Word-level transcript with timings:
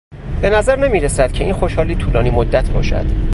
بنظر 0.41 0.75
نمی 0.79 0.99
رسد 0.99 1.31
که 1.31 1.43
این 1.43 1.53
خوشحالی 1.53 1.95
طولانی 1.95 2.29
مدت 2.29 2.69
باشد. 2.69 3.05